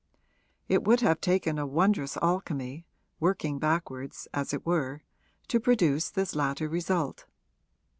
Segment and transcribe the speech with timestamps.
[0.67, 2.87] It would have taken a wondrous alchemy
[3.19, 5.03] working backwards, as it were
[5.47, 7.27] to produce this latter result.